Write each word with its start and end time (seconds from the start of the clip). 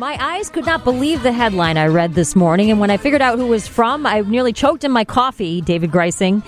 My 0.00 0.16
eyes 0.18 0.48
could 0.48 0.64
not 0.64 0.82
believe 0.82 1.22
the 1.22 1.30
headline 1.30 1.76
I 1.76 1.88
read 1.88 2.14
this 2.14 2.34
morning, 2.34 2.70
and 2.70 2.80
when 2.80 2.88
I 2.88 2.96
figured 2.96 3.20
out 3.20 3.38
who 3.38 3.46
was 3.46 3.68
from, 3.68 4.06
I 4.06 4.22
nearly 4.22 4.54
choked 4.54 4.82
in 4.82 4.90
my 4.90 5.04
coffee. 5.04 5.60
David 5.60 5.90
Greising. 5.90 6.42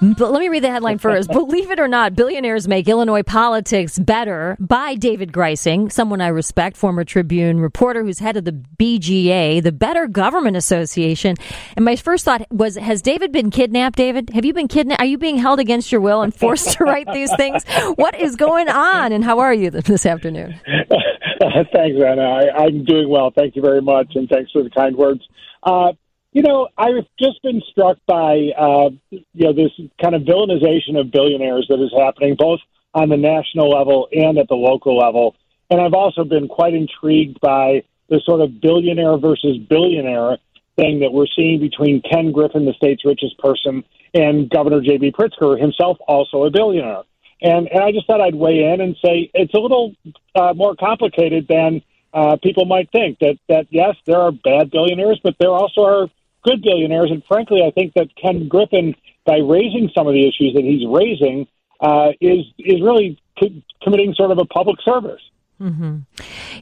But 0.00 0.32
let 0.32 0.40
me 0.40 0.48
read 0.48 0.64
the 0.64 0.72
headline 0.72 0.98
first. 0.98 1.28
Believe 1.32 1.70
it 1.70 1.78
or 1.78 1.86
not, 1.86 2.16
billionaires 2.16 2.66
make 2.66 2.88
Illinois 2.88 3.22
politics 3.22 3.96
better 3.96 4.56
by 4.58 4.96
David 4.96 5.30
Greising, 5.30 5.92
someone 5.92 6.20
I 6.20 6.28
respect, 6.28 6.76
former 6.76 7.04
Tribune 7.04 7.60
reporter 7.60 8.02
who's 8.02 8.18
head 8.18 8.36
of 8.36 8.44
the 8.44 8.60
BGA, 8.80 9.62
the 9.62 9.70
Better 9.70 10.08
Government 10.08 10.56
Association. 10.56 11.36
And 11.76 11.84
my 11.84 11.94
first 11.94 12.24
thought 12.24 12.44
was, 12.50 12.74
has 12.74 13.02
David 13.02 13.30
been 13.30 13.52
kidnapped, 13.52 13.98
David? 13.98 14.30
Have 14.30 14.44
you 14.44 14.52
been 14.52 14.66
kidnapped? 14.66 15.00
Are 15.00 15.06
you 15.06 15.16
being 15.16 15.38
held 15.38 15.60
against 15.60 15.92
your 15.92 16.00
will 16.00 16.22
and 16.22 16.34
forced 16.34 16.72
to 16.78 16.84
write 16.84 17.06
these 17.12 17.30
things? 17.36 17.62
What 17.94 18.18
is 18.18 18.34
going 18.34 18.68
on? 18.68 19.12
And 19.12 19.22
how 19.22 19.38
are 19.38 19.54
you 19.54 19.70
this 19.70 20.06
afternoon? 20.06 20.58
thanks, 21.72 21.98
Anna. 22.04 22.22
I, 22.22 22.66
am 22.66 22.84
doing 22.84 23.08
well. 23.08 23.32
Thank 23.34 23.56
you 23.56 23.62
very 23.62 23.80
much. 23.80 24.12
And 24.14 24.28
thanks 24.28 24.50
for 24.50 24.62
the 24.62 24.68
kind 24.68 24.94
words. 24.94 25.26
Uh, 25.62 25.92
you 26.32 26.42
know, 26.42 26.68
I've 26.76 27.06
just 27.18 27.42
been 27.42 27.62
struck 27.70 27.96
by 28.06 28.50
uh, 28.56 28.90
you 29.10 29.24
know 29.34 29.52
this 29.52 29.72
kind 30.00 30.14
of 30.14 30.22
villainization 30.22 31.00
of 31.00 31.10
billionaires 31.10 31.66
that 31.70 31.82
is 31.82 31.92
happening 31.96 32.36
both 32.38 32.60
on 32.94 33.08
the 33.08 33.16
national 33.16 33.70
level 33.70 34.08
and 34.12 34.38
at 34.38 34.48
the 34.48 34.54
local 34.54 34.98
level, 34.98 35.34
and 35.70 35.80
I've 35.80 35.94
also 35.94 36.24
been 36.24 36.46
quite 36.46 36.74
intrigued 36.74 37.40
by 37.40 37.84
the 38.08 38.20
sort 38.24 38.42
of 38.42 38.60
billionaire 38.60 39.16
versus 39.16 39.56
billionaire 39.58 40.36
thing 40.76 41.00
that 41.00 41.12
we're 41.12 41.26
seeing 41.34 41.58
between 41.58 42.02
Ken 42.02 42.32
Griffin, 42.32 42.64
the 42.64 42.74
state's 42.74 43.04
richest 43.04 43.38
person, 43.38 43.82
and 44.14 44.50
Governor 44.50 44.82
J.B. 44.82 45.12
Pritzker, 45.12 45.60
himself 45.60 45.96
also 46.06 46.44
a 46.44 46.50
billionaire. 46.50 47.02
And, 47.42 47.68
and 47.68 47.82
I 47.82 47.92
just 47.92 48.06
thought 48.06 48.20
I'd 48.20 48.34
weigh 48.34 48.72
in 48.72 48.80
and 48.80 48.96
say 49.04 49.30
it's 49.32 49.54
a 49.54 49.58
little 49.58 49.94
uh, 50.34 50.52
more 50.54 50.74
complicated 50.76 51.46
than 51.48 51.82
uh, 52.12 52.36
people 52.42 52.64
might 52.64 52.90
think. 52.92 53.18
That 53.20 53.38
that 53.48 53.66
yes, 53.70 53.96
there 54.06 54.18
are 54.18 54.32
bad 54.32 54.70
billionaires, 54.70 55.20
but 55.22 55.36
there 55.38 55.50
also 55.50 55.82
are 55.82 56.10
good 56.42 56.62
billionaires. 56.62 57.10
And 57.10 57.22
frankly, 57.26 57.62
I 57.64 57.70
think 57.70 57.94
that 57.94 58.14
Ken 58.16 58.48
Griffin, 58.48 58.94
by 59.24 59.38
raising 59.38 59.90
some 59.94 60.06
of 60.06 60.12
the 60.12 60.28
issues 60.28 60.54
that 60.54 60.64
he's 60.64 60.86
raising, 60.86 61.46
uh, 61.80 62.12
is 62.20 62.44
is 62.58 62.82
really 62.82 63.18
co- 63.38 63.62
committing 63.82 64.14
sort 64.14 64.30
of 64.30 64.38
a 64.38 64.44
public 64.44 64.80
service. 64.82 65.22
Mm-hmm. 65.60 65.98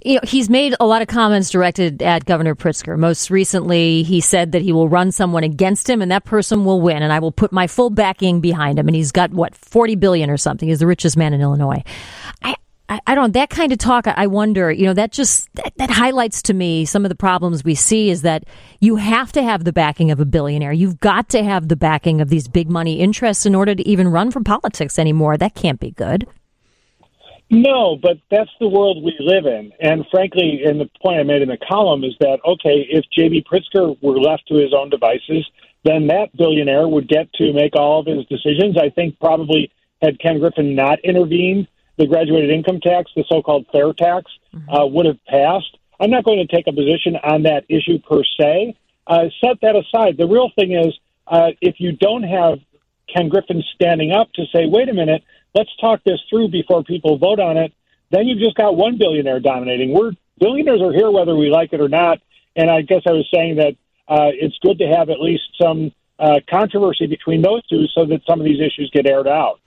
You 0.05 0.15
know, 0.15 0.21
he's 0.25 0.51
made 0.51 0.75
a 0.81 0.87
lot 0.87 1.03
of 1.03 1.09
comments 1.09 1.51
directed 1.51 2.03
at 2.03 2.25
Governor 2.25 2.57
Pritzker. 2.57 2.99
Most 2.99 3.31
recently, 3.31 4.03
he 4.03 4.21
said 4.21 4.51
that 4.53 4.63
he 4.63 4.73
will 4.73 4.89
run 4.89 5.13
someone 5.13 5.45
against 5.45 5.89
him, 5.89 6.03
and 6.03 6.11
that 6.11 6.25
person 6.25 6.65
will 6.65 6.81
win, 6.81 7.03
and 7.03 7.13
I 7.13 7.21
will 7.21 7.31
put 7.31 7.53
my 7.53 7.69
full 7.69 7.91
backing 7.91 8.41
behind 8.41 8.77
him. 8.77 8.89
And 8.89 8.97
he's 8.97 9.13
got 9.13 9.31
what 9.31 9.55
forty 9.55 9.95
billion 9.95 10.31
or 10.31 10.37
something. 10.37 10.69
He's 10.69 10.81
the 10.81 10.87
richest 10.87 11.17
man 11.17 11.33
in 11.33 11.41
Illinois. 11.41 11.85
I, 12.43 12.57
I, 12.89 13.01
I 13.07 13.15
don't 13.15 13.35
that 13.35 13.51
kind 13.51 13.71
of 13.71 13.79
talk. 13.79 14.09
I 14.09 14.27
wonder, 14.27 14.73
you 14.73 14.87
know, 14.87 14.95
that 14.95 15.13
just 15.13 15.49
that, 15.55 15.75
that 15.77 15.91
highlights 15.91 16.43
to 16.43 16.55
me 16.55 16.85
some 16.85 17.05
of 17.05 17.09
the 17.09 17.15
problems 17.15 17.63
we 17.63 17.77
see 17.77 18.11
is 18.11 18.23
that 18.23 18.45
you 18.81 18.97
have 18.97 19.31
to 19.33 19.43
have 19.45 19.63
the 19.63 19.73
backing 19.73 20.11
of 20.11 20.19
a 20.19 20.25
billionaire. 20.25 20.73
You've 20.73 20.99
got 20.99 21.29
to 21.31 21.45
have 21.45 21.69
the 21.69 21.77
backing 21.77 22.21
of 22.21 22.31
these 22.31 22.49
big 22.49 22.69
money 22.69 22.99
interests 22.99 23.47
in 23.47 23.55
order 23.55 23.77
to 23.77 23.87
even 23.87 24.09
run 24.09 24.33
for 24.33 24.41
politics 24.41 24.99
anymore. 24.99 25.37
That 25.37 25.55
can't 25.55 25.79
be 25.79 25.93
good. 25.93 26.27
No, 27.51 27.97
but 27.97 28.19
that's 28.31 28.51
the 28.61 28.69
world 28.69 29.03
we 29.03 29.17
live 29.19 29.47
in. 29.47 29.73
And 29.81 30.05
frankly, 30.11 30.63
and 30.65 30.81
the 30.81 30.91
point 31.03 31.19
I 31.19 31.23
made 31.23 31.41
in 31.41 31.49
the 31.49 31.57
column 31.57 32.05
is 32.05 32.15
that 32.21 32.41
okay, 32.45 32.87
if 32.91 33.05
J.B. 33.11 33.47
Pritzker 33.51 33.97
were 34.03 34.21
left 34.21 34.49
to 34.49 34.55
his 34.57 34.75
own 34.75 34.91
devices, 34.91 35.49
then 35.85 36.09
that 36.09 36.37
billionaire 36.37 36.87
would 36.87 37.09
get 37.09 37.33
to 37.35 37.53
make 37.53 37.75
all 37.75 38.01
of 38.01 38.07
his 38.07 38.27
decisions. 38.27 38.77
I 38.77 38.91
think 38.91 39.19
probably 39.19 39.71
had 40.03 40.21
Ken 40.21 40.39
Griffin 40.39 40.75
not 40.75 41.01
intervened 41.01 41.69
the 41.97 42.07
graduated 42.07 42.51
income 42.51 42.81
tax, 42.81 43.11
the 43.17 43.25
so-called 43.29 43.67
fair 43.73 43.93
tax, 43.93 44.31
mm-hmm. 44.55 44.71
uh, 44.71 44.87
would 44.87 45.07
have 45.07 45.19
passed. 45.27 45.77
I'm 45.99 46.11
not 46.11 46.25
going 46.25 46.47
to 46.47 46.55
take 46.55 46.67
a 46.69 46.73
position 46.73 47.17
on 47.17 47.43
that 47.43 47.65
issue 47.69 47.99
per 47.99 48.23
se. 48.39 48.77
Uh, 49.07 49.25
set 49.43 49.61
that 49.63 49.75
aside. 49.75 50.17
The 50.17 50.27
real 50.27 50.51
thing 50.55 50.73
is, 50.73 50.95
uh, 51.27 51.51
if 51.61 51.81
you 51.81 51.93
don't 51.93 52.23
have 52.23 52.61
Ken 53.13 53.29
Griffin 53.29 53.65
standing 53.75 54.13
up 54.13 54.33
to 54.35 54.45
say, 54.53 54.67
"Wait 54.67 54.89
a 54.89 54.95
minute, 54.95 55.25
let's 55.55 55.75
talk 55.81 56.01
this 56.05 56.21
through 56.29 56.49
before 56.49 56.83
people 56.85 57.19
vote 57.19 57.41
on 57.41 57.57
it," 57.57 57.73
then 58.11 58.27
you've 58.27 58.41
just 58.41 58.57
got 58.57 58.77
one 58.77 58.99
billionaire 58.99 59.41
dominating. 59.41 59.93
We're 59.93 60.13
billionaires 60.39 60.81
are 60.81 60.93
here 60.93 61.11
whether 61.11 61.37
we 61.37 61.51
like 61.51 61.73
it 61.73 61.81
or 61.81 61.89
not. 61.89 62.19
And 62.57 62.71
I 62.71 62.83
guess 62.83 63.03
I 63.07 63.13
was 63.13 63.29
saying 63.33 63.57
that 63.57 63.77
uh, 64.09 64.31
it's 64.33 64.59
good 64.63 64.79
to 64.79 64.87
have 64.87 65.11
at 65.11 65.21
least 65.21 65.43
some 65.61 65.93
uh, 66.19 66.41
controversy 66.49 67.07
between 67.07 67.43
those 67.43 67.65
two 67.69 67.87
so 67.95 68.05
that 68.07 68.21
some 68.29 68.41
of 68.41 68.45
these 68.45 68.61
issues 68.61 68.91
get 68.93 69.07
aired 69.07 69.29
out. 69.29 69.61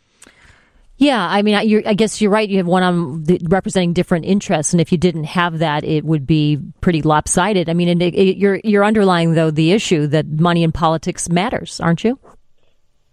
Yeah, 0.98 1.26
I 1.28 1.42
mean, 1.42 1.56
I 1.56 1.96
guess 1.96 2.22
you're 2.22 2.30
right. 2.30 2.48
You 2.48 2.58
have 2.58 2.68
one 2.68 2.84
on 2.84 3.24
the, 3.24 3.42
representing 3.50 3.94
different 3.94 4.24
interests, 4.24 4.72
and 4.72 4.80
if 4.80 4.92
you 4.92 5.00
didn't 5.00 5.24
have 5.24 5.58
that, 5.58 5.84
it 5.84 6.06
would 6.06 6.28
be 6.28 6.60
pretty 6.80 7.02
lopsided. 7.02 7.70
I 7.70 7.74
mean, 7.74 8.02
it, 8.02 8.14
it, 8.14 8.38
you're 8.38 8.62
you're 8.64 8.86
underlying 8.86 9.34
though 9.34 9.50
the 9.50 9.72
issue 9.72 10.06
that 10.08 10.28
money 10.28 10.62
in 10.62 10.72
politics 10.72 11.28
matters, 11.28 11.80
aren't 11.80 12.04
you? 12.04 12.20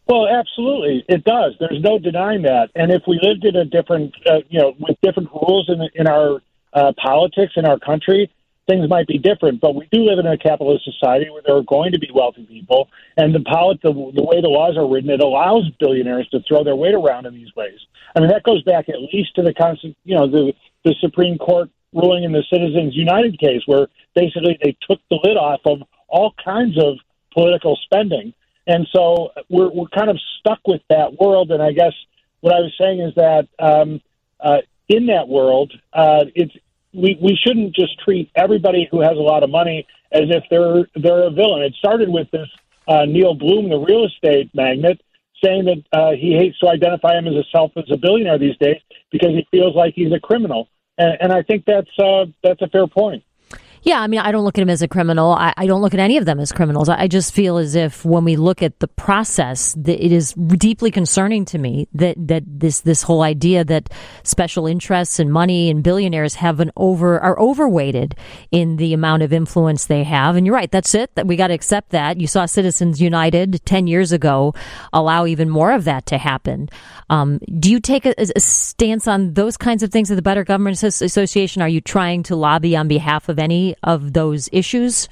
Well, 0.09 0.27
absolutely, 0.27 1.05
it 1.07 1.25
does. 1.25 1.55
There's 1.61 1.83
no 1.83 1.99
denying 1.99 2.43
that. 2.43 2.71
And 2.75 2.91
if 2.91 3.03
we 3.07 3.21
lived 3.23 3.45
in 3.45 3.57
a 3.57 3.67
different, 3.67 4.15
uh, 4.27 4.39
you 4.49 4.59
know, 4.59 4.75
with 4.79 4.97
different 5.03 5.29
rules 5.31 5.69
in 5.69 5.87
in 5.95 6.07
our 6.09 6.41
uh, 6.73 6.93
politics 6.97 7.53
in 7.57 7.67
our 7.67 7.79
country, 7.79 8.31
things 8.67 8.89
might 8.89 9.07
be 9.07 9.19
different. 9.19 9.61
But 9.61 9.75
we 9.75 9.87
do 9.93 10.05
live 10.05 10.19
in 10.19 10.27
a 10.27 10.39
capitalist 10.39 10.85
society 10.85 11.29
where 11.29 11.43
there 11.45 11.57
are 11.57 11.63
going 11.63 11.93
to 11.93 11.99
be 11.99 12.11
wealthy 12.15 12.47
people, 12.47 12.89
and 13.19 13.35
the, 13.35 13.41
polit- 13.41 13.83
the, 13.83 13.93
the 13.93 14.23
way 14.23 14.41
the 14.41 14.49
laws 14.49 14.79
are 14.79 14.89
written, 14.89 15.11
it 15.11 15.21
allows 15.21 15.69
billionaires 15.79 16.29
to 16.31 16.41
throw 16.49 16.65
their 16.65 16.77
weight 16.77 16.95
around 16.95 17.27
in 17.27 17.35
these 17.35 17.55
ways. 17.55 17.79
I 18.17 18.21
mean, 18.21 18.31
that 18.31 18.45
goes 18.45 18.63
back 18.63 18.89
at 18.89 19.01
least 19.13 19.35
to 19.37 19.43
the 19.43 19.53
constant, 19.53 19.97
you 20.05 20.15
know, 20.17 20.27
the 20.27 20.55
the 20.85 20.95
Supreme 21.01 21.37
Court 21.37 21.69
ruling 21.93 22.25
in 22.25 22.33
the 22.33 22.45
Citizens 22.51 22.95
United 22.95 23.39
case, 23.39 23.63
where 23.67 23.89
basically 24.15 24.59
they 24.63 24.75
took 24.89 25.01
the 25.11 25.19
lid 25.23 25.37
off 25.37 25.61
of 25.67 25.83
all 26.09 26.33
kinds 26.43 26.79
of 26.79 26.97
political 27.35 27.77
spending, 27.83 28.33
and 28.69 28.87
so 28.95 29.31
we're 29.49 29.71
we're 29.71 29.89
kind 29.89 30.11
of 30.11 30.19
stuck 30.39 30.61
with 30.67 30.83
that 30.91 31.19
world. 31.19 31.51
And 31.51 31.63
I 31.63 31.73
guess 31.73 31.95
what 32.41 32.55
I 32.55 32.61
was 32.61 32.73
saying 32.79 33.01
is 33.01 33.15
that 33.17 33.49
um, 33.59 34.01
uh, 34.39 34.59
in 34.89 35.07
that 35.07 35.27
world, 35.27 35.73
uh, 35.93 36.27
it's 36.35 36.55
we, 36.93 37.19
we 37.21 37.37
shouldn't 37.45 37.75
just 37.75 37.99
treat 38.01 38.31
everybody 38.37 38.87
who 38.91 39.01
has 39.01 39.17
a 39.17 39.21
lot 39.21 39.43
of 39.43 39.51
money 39.51 39.87
as 40.13 40.25
if 40.29 40.45
they're 40.51 40.87
they're 40.95 41.27
a 41.27 41.31
villain. 41.31 41.63
It 41.63 41.75
started 41.79 42.11
with 42.11 42.31
this 42.31 42.49
uh, 42.87 43.07
Neil 43.07 43.35
Bluhm, 43.35 43.71
the 43.71 43.79
real 43.79 44.05
estate 44.05 44.51
magnate, 44.55 45.01
saying 45.43 45.65
that 45.65 45.99
uh, 45.99 46.13
he 46.13 46.35
hates 46.35 46.59
to 46.61 46.69
identify 46.69 47.17
him 47.17 47.27
as 47.27 47.35
a 47.35 47.45
self 47.51 47.73
as 47.77 47.91
a 47.91 47.97
billionaire 47.97 48.39
these 48.39 48.57
days 48.59 48.81
because 49.11 49.31
he 49.31 49.47
feels 49.51 49.75
like 49.75 49.95
he's 49.95 50.13
a 50.13 50.21
criminal, 50.21 50.69
and, 50.99 51.17
and 51.23 51.33
I 51.33 51.43
think 51.43 51.65
that's 51.65 51.99
uh, 51.99 52.27
that's 52.43 52.61
a 52.61 52.69
fair 52.69 52.87
point. 52.87 53.25
Yeah, 53.83 54.01
I 54.01 54.07
mean, 54.07 54.21
I 54.21 54.33
don't 54.33 54.45
look 54.45 54.59
at 54.59 54.63
him 54.63 54.71
as 54.71 54.83
a 54.83 54.89
criminal. 54.89 55.33
I, 55.33 55.55
I 55.57 55.67
don't 55.67 55.81
look 55.81 55.95
at 55.95 56.01
any 56.01 56.17
of 56.17 56.25
them 56.25 56.41
as 56.41 56.53
criminals. 56.53 56.89
I, 56.89 57.03
I, 57.03 57.09
just 57.09 57.33
feel 57.33 57.59
as 57.59 57.75
if 57.75 58.05
when 58.05 58.25
we 58.25 58.37
look 58.37 58.63
at 58.63 58.81
the 58.81 58.89
process, 58.89 59.77
it 59.77 60.13
is 60.13 60.35
deeply 60.35 60.91
concerning 60.91 61.45
to 61.47 61.59
me 61.59 61.89
that 61.95 62.17
that 62.29 62.43
this 62.47 62.81
this 62.81 63.03
whole 63.03 63.23
idea 63.23 63.65
that 63.65 63.91
special 64.25 64.67
interests 64.67 65.19
and 65.19 65.33
money 65.33 65.71
and 65.71 65.83
billionaires 65.83 66.35
have 66.37 66.61
an 66.61 66.71
over 66.77 67.19
are 67.21 67.39
overweighted 67.39 68.15
in 68.51 68.77
the 68.77 68.93
amount 68.93 69.23
of 69.23 69.33
influence 69.33 69.87
they 69.87 70.05
have. 70.05 70.37
And 70.37 70.47
you're 70.47 70.55
right, 70.55 70.71
that's 70.71 70.95
it. 70.95 71.15
That 71.15 71.27
we 71.27 71.37
got 71.37 71.49
to 71.49 71.55
accept 71.55 71.91
that. 71.91 72.21
You 72.21 72.27
saw 72.27 72.47
Citizens 72.47 73.01
United 73.01 73.65
ten 73.65 73.87
years 73.87 74.13
ago 74.13 74.55
allow 74.93 75.27
even 75.27 75.49
more 75.49 75.73
of 75.73 75.85
that 75.85 76.07
to 76.07 76.19
happen. 76.19 76.69
Um, 77.11 77.39
do 77.59 77.71
you 77.71 77.81
take 77.81 78.05
a, 78.05 78.15
a 78.19 78.41
stance 78.41 79.09
on 79.09 79.35
those 79.35 79.57
kinds 79.57 79.83
of 79.83 79.91
things 79.91 80.11
at 80.11 80.17
the 80.17 80.23
Better 80.23 80.45
Government 80.45 80.83
Association? 80.83 81.63
Are 81.63 81.69
you 81.69 81.81
trying 81.81 82.23
to 82.25 82.37
lobby 82.37 82.77
on 82.77 82.89
behalf 82.89 83.29
of 83.29 83.39
any 83.39 83.68
of 83.83 84.13
those 84.13 84.49
issues? 84.53 85.09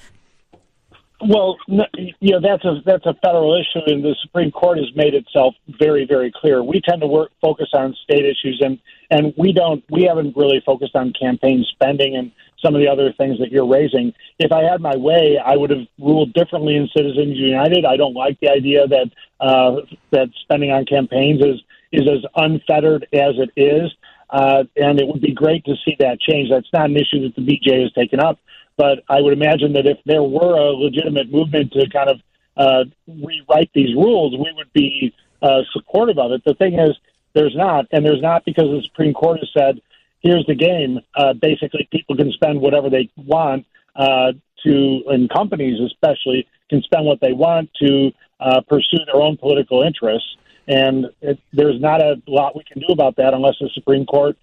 Well, 1.21 1.57
you 1.67 2.33
know 2.33 2.41
that's 2.43 2.65
a 2.65 2.83
that's 2.85 3.07
a 3.07 3.15
federal 3.25 3.55
issue, 3.55 3.81
and 3.87 4.05
the 4.05 4.15
Supreme 4.23 4.51
Court 4.51 4.77
has 4.77 4.95
made 4.95 5.15
itself 5.15 5.55
very 5.81 6.05
very 6.05 6.31
clear. 6.35 6.63
We 6.63 6.83
tend 6.87 7.01
to 7.01 7.07
work 7.07 7.31
focus 7.41 7.69
on 7.73 7.97
state 8.05 8.27
issues, 8.27 8.61
and 8.63 8.79
and 9.11 9.33
we 9.39 9.53
don't 9.53 9.83
we 9.91 10.03
haven't 10.03 10.37
really 10.37 10.63
focused 10.67 10.95
on 10.95 11.15
campaign 11.19 11.65
spending 11.73 12.17
and 12.17 12.33
some 12.63 12.75
of 12.75 12.83
the 12.83 12.89
other 12.89 13.15
things 13.17 13.39
that 13.39 13.51
you're 13.51 13.67
raising. 13.67 14.13
If 14.39 14.53
I 14.53 14.63
had 14.65 14.83
my 14.83 14.95
way, 14.97 15.39
I 15.43 15.57
would 15.57 15.71
have 15.71 15.87
ruled 15.99 16.35
differently 16.35 16.77
in 16.77 16.89
Citizens 16.95 17.39
United. 17.39 17.87
I 17.87 17.97
don't 17.97 18.15
like 18.15 18.39
the 18.41 18.51
idea 18.51 18.87
that 18.87 19.11
uh, 19.41 19.77
that 20.11 20.29
spending 20.43 20.71
on 20.71 20.85
campaigns 20.85 21.41
is 21.41 21.63
is 21.93 22.07
as 22.07 22.25
unfettered 22.37 23.05
as 23.15 23.37
it 23.39 23.51
is. 23.57 23.91
Uh, 24.29 24.65
and 24.77 25.01
it 25.01 25.07
would 25.07 25.21
be 25.21 25.33
great 25.33 25.65
to 25.65 25.75
see 25.85 25.97
that 26.01 26.21
change. 26.21 26.51
That's 26.51 26.69
not 26.73 26.91
an 26.91 26.97
issue 26.97 27.23
that 27.23 27.37
the 27.37 27.43
BJ 27.43 27.83
has 27.83 27.93
taken 27.93 28.19
up, 28.19 28.39
but 28.77 29.03
I 29.09 29.21
would 29.21 29.33
imagine 29.33 29.73
that 29.75 29.87
if 29.87 29.99
there 30.05 30.23
were 30.23 30.55
a 30.55 30.71
legitimate 30.71 31.31
movement 31.31 31.73
to 31.73 31.89
kind 31.91 32.11
of 32.11 32.21
uh, 32.57 32.85
rewrite 33.07 33.71
these 33.75 33.95
rules, 33.95 34.33
we 34.33 34.53
would 34.57 34.73
be 34.73 35.15
uh, 35.43 35.63
supportive 35.73 36.19
of 36.19 36.33
it. 36.33 36.43
The 36.45 36.55
thing 36.55 36.79
is, 36.79 36.97
there's 37.35 37.55
not, 37.55 37.87
and 37.93 38.05
there's 38.05 38.23
not 38.23 38.45
because 38.45 38.65
the 38.65 38.83
Supreme 38.83 39.13
Court 39.13 39.41
has 39.41 39.51
said, 39.57 39.81
"Here's 40.21 40.47
the 40.47 40.55
game." 40.55 41.01
Uh, 41.15 41.35
basically, 41.35 41.89
people 41.91 42.17
can 42.17 42.33
spend 42.33 42.61
whatever 42.61 42.89
they 42.89 43.11
want 43.17 43.67
uh, 43.95 44.33
to, 44.65 45.03
and 45.09 45.29
companies 45.29 45.79
especially 45.81 46.47
can 46.71 46.83
spend 46.83 47.05
what 47.05 47.21
they 47.21 47.33
want 47.33 47.71
to 47.81 48.13
uh, 48.41 48.61
pursue 48.63 49.05
their 49.07 49.21
own 49.21 49.37
political 49.37 49.83
interests. 49.83 50.37
And 50.69 51.07
it, 51.21 51.39
there's 51.53 51.81
not 51.81 52.01
a 52.01 52.21
lot 52.27 52.57
we 52.57 52.65
can 52.65 52.81
do 52.81 52.89
about 52.89 53.17
that 53.17 53.35
unless 53.35 53.55
the 53.61 53.71
Supreme 53.75 54.05
Court 54.05 54.37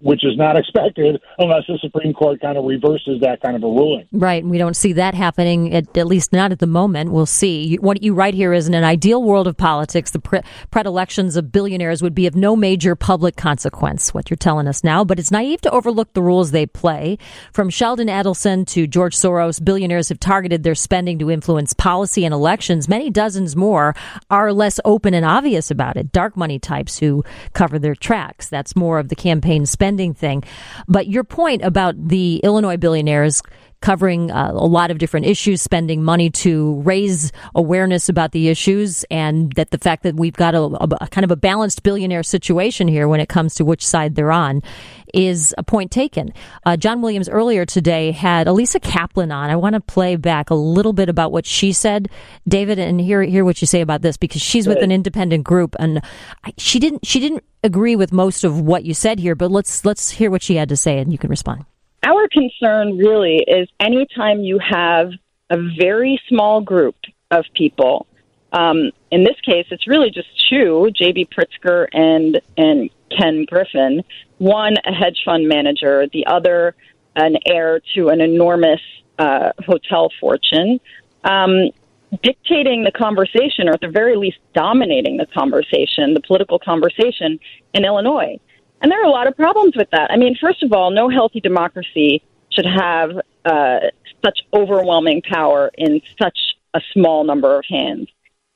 which 0.00 0.24
is 0.24 0.36
not 0.36 0.56
expected 0.56 1.20
unless 1.38 1.62
the 1.66 1.78
Supreme 1.80 2.12
Court 2.12 2.40
kind 2.40 2.56
of 2.56 2.64
reverses 2.64 3.20
that 3.20 3.40
kind 3.42 3.56
of 3.56 3.62
a 3.62 3.66
ruling. 3.66 4.06
Right, 4.12 4.42
and 4.42 4.50
we 4.50 4.58
don't 4.58 4.76
see 4.76 4.92
that 4.94 5.14
happening, 5.14 5.74
at, 5.74 5.96
at 5.96 6.06
least 6.06 6.32
not 6.32 6.52
at 6.52 6.60
the 6.60 6.66
moment. 6.66 7.10
We'll 7.10 7.26
see. 7.26 7.76
What 7.76 8.02
you 8.02 8.14
write 8.14 8.34
here 8.34 8.52
is 8.52 8.68
in 8.68 8.74
an 8.74 8.84
ideal 8.84 9.22
world 9.22 9.46
of 9.46 9.56
politics, 9.56 10.10
the 10.12 10.20
pre- 10.20 10.40
predilections 10.70 11.36
of 11.36 11.50
billionaires 11.50 12.02
would 12.02 12.14
be 12.14 12.26
of 12.26 12.36
no 12.36 12.54
major 12.54 12.94
public 12.94 13.36
consequence, 13.36 14.14
what 14.14 14.30
you're 14.30 14.36
telling 14.36 14.68
us 14.68 14.84
now, 14.84 15.04
but 15.04 15.18
it's 15.18 15.30
naive 15.30 15.60
to 15.62 15.70
overlook 15.70 16.12
the 16.12 16.22
rules 16.22 16.50
they 16.50 16.66
play. 16.66 17.18
From 17.52 17.70
Sheldon 17.70 18.08
Adelson 18.08 18.66
to 18.68 18.86
George 18.86 19.16
Soros, 19.16 19.62
billionaires 19.62 20.08
have 20.10 20.20
targeted 20.20 20.62
their 20.62 20.74
spending 20.74 21.18
to 21.18 21.30
influence 21.30 21.72
policy 21.72 22.24
and 22.24 22.32
elections. 22.32 22.88
Many 22.88 23.10
dozens 23.10 23.56
more 23.56 23.94
are 24.30 24.52
less 24.52 24.78
open 24.84 25.14
and 25.14 25.24
obvious 25.24 25.70
about 25.70 25.96
it. 25.96 26.12
Dark 26.12 26.36
money 26.36 26.58
types 26.58 26.98
who 26.98 27.24
cover 27.52 27.78
their 27.78 27.94
tracks. 27.96 28.48
That's 28.48 28.76
more 28.76 28.98
of 28.98 29.08
the 29.08 29.16
campaign 29.16 29.66
spending 29.66 29.87
spending 29.88 30.12
thing. 30.12 30.44
But 30.86 31.06
your 31.06 31.24
point 31.24 31.62
about 31.62 31.94
the 32.08 32.42
Illinois 32.44 32.76
billionaires 32.76 33.40
covering 33.80 34.30
uh, 34.30 34.50
a 34.52 34.66
lot 34.66 34.90
of 34.90 34.98
different 34.98 35.26
issues, 35.26 35.62
spending 35.62 36.02
money 36.02 36.30
to 36.30 36.80
raise 36.82 37.32
awareness 37.54 38.08
about 38.08 38.32
the 38.32 38.48
issues, 38.48 39.04
and 39.10 39.52
that 39.52 39.70
the 39.70 39.78
fact 39.78 40.02
that 40.02 40.16
we've 40.16 40.34
got 40.34 40.54
a, 40.54 40.62
a, 40.62 41.08
kind 41.08 41.24
of 41.24 41.30
a 41.30 41.36
balanced 41.36 41.82
billionaire 41.82 42.22
situation 42.22 42.88
here 42.88 43.08
when 43.08 43.20
it 43.20 43.28
comes 43.28 43.54
to 43.54 43.64
which 43.64 43.86
side 43.86 44.14
they're 44.14 44.32
on 44.32 44.62
is 45.14 45.54
a 45.56 45.62
point 45.62 45.90
taken. 45.90 46.32
Uh, 46.66 46.76
John 46.76 47.00
Williams 47.00 47.28
earlier 47.28 47.64
today 47.64 48.10
had 48.10 48.46
Alisa 48.46 48.82
Kaplan 48.82 49.32
on. 49.32 49.50
I 49.50 49.56
want 49.56 49.74
to 49.74 49.80
play 49.80 50.16
back 50.16 50.50
a 50.50 50.54
little 50.54 50.92
bit 50.92 51.08
about 51.08 51.32
what 51.32 51.46
she 51.46 51.72
said, 51.72 52.08
David, 52.46 52.78
and 52.78 53.00
hear 53.00 53.22
hear 53.22 53.44
what 53.44 53.60
you 53.60 53.66
say 53.66 53.80
about 53.80 54.02
this 54.02 54.16
because 54.16 54.42
she's 54.42 54.66
with 54.66 54.82
an 54.82 54.92
independent 54.92 55.44
group, 55.44 55.76
and 55.78 56.02
she 56.56 56.78
didn't 56.78 57.06
she 57.06 57.20
didn't 57.20 57.44
agree 57.62 57.96
with 57.96 58.12
most 58.12 58.44
of 58.44 58.60
what 58.60 58.84
you 58.84 58.94
said 58.94 59.18
here. 59.18 59.34
But 59.34 59.50
let's 59.50 59.84
let's 59.84 60.10
hear 60.10 60.30
what 60.30 60.42
she 60.42 60.56
had 60.56 60.68
to 60.68 60.76
say, 60.76 60.98
and 60.98 61.12
you 61.12 61.18
can 61.18 61.30
respond. 61.30 61.64
Concern 62.30 62.98
really 62.98 63.44
is 63.46 63.68
anytime 63.80 64.40
you 64.40 64.58
have 64.58 65.10
a 65.50 65.58
very 65.78 66.20
small 66.28 66.60
group 66.60 66.96
of 67.30 67.44
people. 67.54 68.06
Um, 68.52 68.90
in 69.10 69.24
this 69.24 69.38
case, 69.44 69.66
it's 69.70 69.86
really 69.86 70.10
just 70.10 70.28
two, 70.48 70.90
J.B. 70.94 71.28
Pritzker 71.36 71.86
and 71.92 72.40
and 72.56 72.90
Ken 73.16 73.44
Griffin. 73.48 74.02
One, 74.38 74.74
a 74.84 74.92
hedge 74.92 75.22
fund 75.24 75.48
manager. 75.48 76.06
The 76.12 76.26
other, 76.26 76.74
an 77.16 77.36
heir 77.46 77.80
to 77.94 78.08
an 78.08 78.20
enormous 78.20 78.80
uh, 79.18 79.52
hotel 79.66 80.10
fortune. 80.20 80.80
Um, 81.24 81.70
dictating 82.22 82.84
the 82.84 82.92
conversation, 82.92 83.68
or 83.68 83.72
at 83.72 83.80
the 83.80 83.88
very 83.88 84.16
least, 84.16 84.38
dominating 84.54 85.18
the 85.18 85.26
conversation, 85.26 86.14
the 86.14 86.22
political 86.26 86.58
conversation 86.58 87.38
in 87.74 87.84
Illinois. 87.84 88.38
And 88.80 88.90
there 88.90 89.00
are 89.00 89.06
a 89.06 89.10
lot 89.10 89.26
of 89.26 89.36
problems 89.36 89.74
with 89.76 89.88
that. 89.90 90.10
I 90.10 90.16
mean, 90.16 90.36
first 90.40 90.62
of 90.62 90.72
all, 90.72 90.90
no 90.90 91.08
healthy 91.08 91.40
democracy 91.40 92.22
should 92.50 92.66
have 92.66 93.10
uh, 93.44 93.78
such 94.24 94.40
overwhelming 94.52 95.22
power 95.22 95.70
in 95.76 96.00
such 96.20 96.38
a 96.74 96.80
small 96.92 97.24
number 97.24 97.58
of 97.58 97.64
hands. 97.68 98.08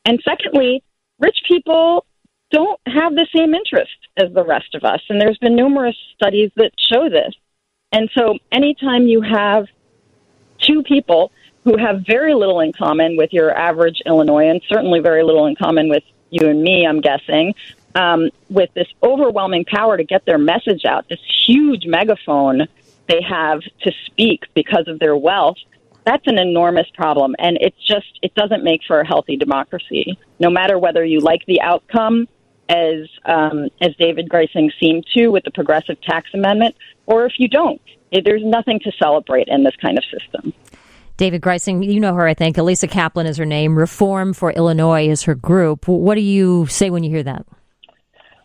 And 0.04 0.20
secondly, 0.24 0.82
rich 1.18 1.38
people 1.48 2.04
don't 2.50 2.80
have 2.86 3.14
the 3.14 3.26
same 3.34 3.54
interest 3.54 3.96
as 4.16 4.32
the 4.32 4.44
rest 4.44 4.74
of 4.74 4.84
us. 4.84 5.00
And 5.08 5.20
there's 5.20 5.38
been 5.38 5.56
numerous 5.56 5.96
studies 6.14 6.50
that 6.56 6.72
show 6.76 7.08
this. 7.08 7.34
And 7.92 8.10
so 8.16 8.38
anytime 8.50 9.06
you 9.06 9.22
have 9.22 9.66
two 10.58 10.82
people 10.82 11.32
who 11.64 11.76
have 11.76 12.04
very 12.06 12.34
little 12.34 12.60
in 12.60 12.72
common 12.72 13.16
with 13.16 13.32
your 13.32 13.56
average 13.56 14.02
Illinoisan, 14.04 14.60
certainly 14.68 15.00
very 15.00 15.22
little 15.22 15.46
in 15.46 15.54
common 15.56 15.88
with 15.88 16.02
you 16.30 16.48
and 16.48 16.62
me, 16.62 16.86
I'm 16.86 17.00
guessing, 17.00 17.54
um, 17.94 18.30
with 18.48 18.72
this 18.74 18.88
overwhelming 19.02 19.64
power 19.64 19.96
to 19.96 20.04
get 20.04 20.24
their 20.24 20.38
message 20.38 20.84
out, 20.84 21.08
this 21.08 21.20
huge 21.46 21.86
megaphone 21.86 22.66
they 23.08 23.20
have 23.22 23.60
to 23.82 23.92
speak 24.06 24.44
because 24.54 24.86
of 24.88 24.98
their 24.98 25.16
wealth, 25.16 25.56
that's 26.04 26.26
an 26.26 26.38
enormous 26.38 26.88
problem. 26.94 27.34
And 27.38 27.58
it's 27.60 27.76
just, 27.86 28.18
it 28.22 28.34
doesn't 28.34 28.64
make 28.64 28.80
for 28.86 29.00
a 29.00 29.06
healthy 29.06 29.36
democracy. 29.36 30.18
No 30.38 30.50
matter 30.50 30.78
whether 30.78 31.04
you 31.04 31.20
like 31.20 31.44
the 31.46 31.60
outcome, 31.60 32.28
as, 32.68 33.08
um, 33.24 33.68
as 33.80 33.94
David 33.96 34.28
Greising 34.28 34.70
seemed 34.80 35.06
to 35.14 35.28
with 35.28 35.44
the 35.44 35.50
progressive 35.50 36.00
tax 36.00 36.30
amendment, 36.32 36.74
or 37.06 37.26
if 37.26 37.34
you 37.38 37.48
don't. 37.48 37.80
There's 38.24 38.44
nothing 38.44 38.78
to 38.80 38.92
celebrate 38.92 39.48
in 39.48 39.64
this 39.64 39.76
kind 39.76 39.98
of 39.98 40.04
system. 40.04 40.52
David 41.16 41.40
Greising, 41.40 41.84
you 41.84 42.00
know 42.00 42.14
her, 42.14 42.26
I 42.26 42.34
think. 42.34 42.56
Alisa 42.56 42.90
Kaplan 42.90 43.26
is 43.26 43.36
her 43.36 43.44
name. 43.44 43.76
Reform 43.76 44.32
for 44.32 44.50
Illinois 44.52 45.08
is 45.08 45.22
her 45.22 45.34
group. 45.34 45.86
What 45.86 46.14
do 46.14 46.20
you 46.20 46.66
say 46.66 46.90
when 46.90 47.04
you 47.04 47.10
hear 47.10 47.22
that? 47.22 47.46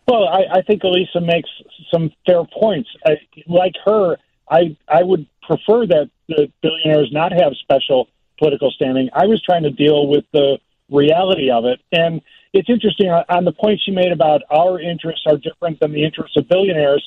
Well, 0.08 0.26
I, 0.26 0.58
I 0.58 0.62
think 0.62 0.82
Alisa 0.82 1.22
makes 1.22 1.50
some 1.92 2.10
fair 2.24 2.42
points. 2.44 2.88
I, 3.04 3.18
like 3.46 3.74
her, 3.84 4.16
I 4.50 4.74
I 4.88 5.02
would 5.02 5.26
prefer 5.42 5.86
that 5.86 6.10
the 6.28 6.50
billionaires 6.62 7.10
not 7.12 7.32
have 7.32 7.52
special 7.60 8.08
political 8.38 8.70
standing. 8.70 9.10
I 9.12 9.26
was 9.26 9.42
trying 9.42 9.64
to 9.64 9.70
deal 9.70 10.06
with 10.06 10.24
the 10.32 10.58
reality 10.90 11.50
of 11.50 11.66
it, 11.66 11.80
and 11.92 12.22
it's 12.54 12.70
interesting 12.70 13.10
on 13.10 13.44
the 13.44 13.52
point 13.52 13.80
she 13.84 13.90
made 13.90 14.10
about 14.10 14.40
our 14.50 14.80
interests 14.80 15.24
are 15.26 15.36
different 15.36 15.78
than 15.80 15.92
the 15.92 16.02
interests 16.04 16.38
of 16.38 16.48
billionaires. 16.48 17.06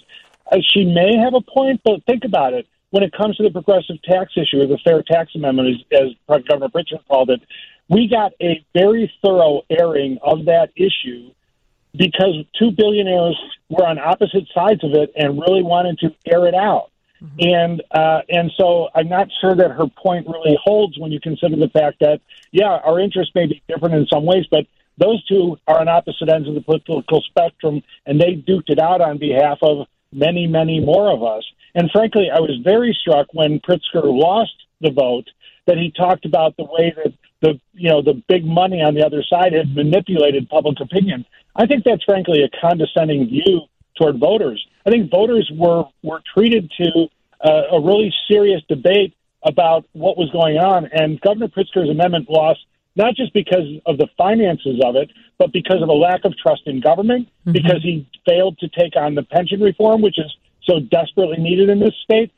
Uh, 0.52 0.58
she 0.62 0.86
may 0.86 1.18
have 1.18 1.34
a 1.34 1.42
point, 1.42 1.82
but 1.84 2.04
think 2.06 2.24
about 2.24 2.54
it. 2.54 2.68
When 2.92 3.02
it 3.02 3.14
comes 3.14 3.38
to 3.38 3.44
the 3.44 3.50
progressive 3.50 4.00
tax 4.04 4.34
issue 4.36 4.62
or 4.62 4.68
the 4.68 4.78
fair 4.84 5.02
tax 5.02 5.34
amendment, 5.34 5.82
as, 5.92 6.12
as 6.30 6.44
Governor 6.44 6.70
Pritzker 6.70 7.00
called 7.08 7.32
it, 7.32 7.42
we 7.90 8.08
got 8.08 8.34
a 8.42 8.64
very 8.76 9.12
thorough 9.24 9.64
airing 9.72 10.20
of 10.22 10.46
that 10.46 10.70
issue 10.76 11.32
because 11.96 12.36
two 12.58 12.72
billionaires 12.72 13.40
were 13.70 13.86
on 13.86 14.00
opposite 14.00 14.48
sides 14.54 14.84
of 14.84 14.94
it 14.94 15.12
and 15.16 15.40
really 15.40 15.64
wanted 15.64 16.00
to 16.00 16.16
air 16.26 16.48
it 16.48 16.56
out. 16.56 16.92
Mm-hmm. 17.22 17.36
And 17.40 17.84
uh, 17.92 18.22
and 18.30 18.52
so 18.58 18.90
I'm 18.96 19.10
not 19.10 19.28
sure 19.42 19.56
that 19.56 19.72
her 19.72 19.86
point 19.88 20.28
really 20.28 20.58
holds 20.62 20.98
when 20.98 21.12
you 21.12 21.20
consider 21.20 21.56
the 21.56 21.70
fact 21.70 22.00
that 22.00 22.20
yeah, 22.52 22.80
our 22.84 23.00
interests 23.00 23.34
may 23.36 23.46
be 23.46 23.62
different 23.68 23.96
in 23.96 24.08
some 24.08 24.26
ways, 24.26 24.46
but 24.50 24.66
those 24.98 25.24
two 25.26 25.58
are 25.68 25.80
on 25.80 25.88
opposite 25.88 26.30
ends 26.30 26.48
of 26.48 26.56
the 26.56 26.62
political 26.62 27.22
spectrum, 27.22 27.82
and 28.06 28.20
they 28.20 28.36
duked 28.36 28.70
it 28.70 28.80
out 28.80 29.02
on 29.02 29.18
behalf 29.18 29.60
of 29.62 29.88
many, 30.12 30.48
many 30.48 30.80
more 30.80 31.12
of 31.12 31.24
us. 31.24 31.44
And 31.74 31.90
frankly, 31.92 32.30
I 32.34 32.40
was 32.40 32.60
very 32.64 32.98
struck 33.00 33.28
when 33.34 33.60
Pritzker 33.60 34.04
lost 34.04 34.54
the 34.82 34.92
vote 34.92 35.30
that 35.68 35.78
he 35.78 35.92
talked 35.92 36.26
about 36.26 36.56
the 36.58 36.64
way 36.64 36.94
that 36.96 37.14
the 37.42 37.60
you 37.74 37.90
know 37.90 38.02
the 38.02 38.22
big 38.28 38.46
money 38.46 38.82
on 38.82 38.94
the 38.94 39.06
other 39.06 39.24
side 39.24 39.54
had 39.54 39.76
manipulated 39.76 40.50
public 40.50 40.80
opinion. 40.80 41.26
I 41.56 41.66
think 41.66 41.84
that's 41.84 42.04
frankly 42.04 42.44
a 42.44 42.50
condescending 42.62 43.28
view 43.28 43.62
toward 43.98 44.20
voters. 44.20 44.66
I 44.86 44.90
think 44.90 45.12
voters 45.12 45.50
were 45.54 45.86
were 46.04 46.22
treated 46.34 46.72
to 46.78 47.08
uh, 47.44 47.76
a 47.78 47.82
really 47.82 48.14
serious 48.30 48.62
debate 48.68 49.16
about 49.44 49.86
what 49.94 50.18
was 50.18 50.30
going 50.32 50.58
on, 50.58 50.86
and 50.94 51.20
Governor 51.22 51.48
Pritzker's 51.48 51.90
amendment 51.90 52.30
lost 52.30 52.60
not 52.96 53.16
just 53.16 53.34
because 53.34 53.66
of 53.86 53.98
the 53.98 54.08
finances 54.18 54.82
of 54.84 54.96
it, 54.96 55.10
but 55.38 55.54
because 55.54 55.82
of 55.82 55.90
a 55.90 55.94
lack 55.94 56.26
of 56.26 56.38
trust 56.38 56.64
in 56.66 56.82
government, 56.82 57.28
mm-hmm. 57.28 57.54
because 57.54 57.82
he 57.82 58.08
failed 58.28 58.58
to 58.60 58.68
take 58.68 58.96
on 58.96 59.16
the 59.16 59.24
pension 59.24 59.62
reform, 59.62 60.02
which 60.02 60.20
is 60.20 60.32
so 60.64 60.80
desperately 60.80 61.38
needed 61.38 61.70
in 61.70 61.80
this 61.80 61.96
state. 62.04 62.32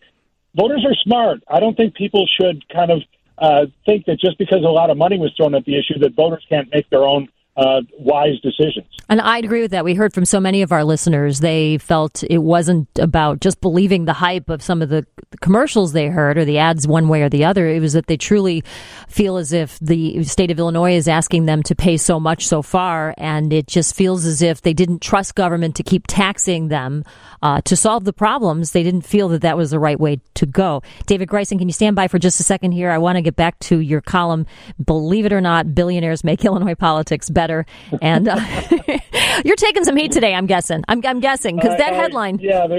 Voters 0.56 0.86
are 0.86 0.96
smart. 0.96 1.44
I 1.48 1.60
don't 1.60 1.76
think 1.76 1.96
people 1.96 2.28
should 2.40 2.68
kind 2.70 2.92
of 2.92 3.02
uh, 3.38 3.66
think 3.86 4.06
that 4.06 4.20
just 4.20 4.38
because 4.38 4.64
a 4.64 4.70
lot 4.70 4.90
of 4.90 4.98
money 4.98 5.18
was 5.18 5.34
thrown 5.36 5.56
at 5.56 5.66
the 5.66 5.78
issue, 5.78 6.00
that 6.00 6.14
voters 6.14 6.46
can't 6.48 6.70
make 6.72 6.90
their 6.90 7.04
own 7.04 7.28
uh, 7.56 7.82
wise 8.00 8.40
decisions. 8.42 8.88
And 9.10 9.22
I'd 9.22 9.46
agree 9.46 9.62
with 9.62 9.72
that. 9.72 9.86
We 9.86 9.94
heard 9.94 10.14
from 10.14 10.26
so 10.26 10.40
many 10.40 10.64
of 10.64 10.72
our 10.72 10.84
listeners, 10.84 11.40
they 11.40 11.78
felt 11.78 12.24
it 12.24 12.40
wasn't 12.40 12.88
about 12.98 13.42
just 13.42 13.62
believing 13.62 14.06
the 14.06 14.14
hype 14.14 14.50
of 14.50 14.64
some 14.64 14.82
of 14.82 14.90
the 14.90 15.06
commercials 15.40 15.94
they 15.94 16.08
heard 16.08 16.38
or 16.38 16.46
the 16.46 16.58
ads 16.58 16.88
one 16.88 17.10
way 17.10 17.22
or 17.22 17.30
the 17.30 17.46
other. 17.46 17.68
It 17.68 17.80
was 17.80 17.94
that 17.94 18.08
they 18.08 18.18
truly 18.18 18.64
feel 19.08 19.38
as 19.38 19.54
if 19.54 19.78
the 19.80 20.24
state 20.24 20.50
of 20.50 20.58
Illinois 20.58 20.96
is 20.96 21.08
asking 21.08 21.46
them 21.46 21.62
to 21.64 21.76
pay 21.76 21.98
so 21.98 22.20
much 22.20 22.48
so 22.48 22.64
far, 22.64 23.14
and 23.18 23.54
it 23.54 23.68
just 23.68 23.96
feels 23.96 24.26
as 24.26 24.42
if 24.42 24.62
they 24.64 24.74
didn't 24.74 25.02
trust 25.02 25.36
government 25.36 25.76
to 25.76 25.84
keep 25.84 26.08
taxing 26.08 26.70
them 26.70 27.04
uh, 27.44 27.62
to 27.62 27.76
solve 27.76 28.04
the 28.06 28.14
problems. 28.14 28.72
They 28.72 28.84
didn't 28.84 29.02
feel 29.02 29.30
that 29.30 29.42
that 29.42 29.58
was 29.58 29.70
the 29.70 29.80
right 29.80 30.00
way 30.00 30.22
to 30.36 30.46
go. 30.48 30.82
David 31.06 31.28
Greising, 31.28 31.60
can 31.60 31.68
you 31.68 31.74
stand 31.74 31.96
by 31.96 32.08
for 32.08 32.18
just 32.18 32.40
a 32.40 32.44
second 32.44 32.72
here? 32.72 32.90
I 32.90 32.98
want 32.98 33.18
to 33.18 33.22
get 33.22 33.36
back 33.36 33.60
to 33.60 33.80
your 33.80 34.02
column. 34.02 34.48
Believe 34.84 35.28
it 35.28 35.34
or 35.34 35.42
not, 35.42 35.76
billionaires 35.76 36.24
make 36.24 36.44
Illinois 36.44 36.76
politics 36.76 37.30
better 37.30 37.43
better. 37.44 37.66
And 38.02 38.28
uh, 38.28 38.40
you're 39.46 39.58
taking 39.58 39.84
some 39.84 39.98
heat 39.98 40.12
today, 40.12 40.34
I'm 40.34 40.46
guessing. 40.46 40.84
I'm, 40.88 41.02
I'm 41.06 41.20
guessing 41.20 41.58
because 41.58 41.78
that 41.78 41.94
uh, 41.94 41.96
headline. 41.96 42.40
Yeah. 42.40 42.68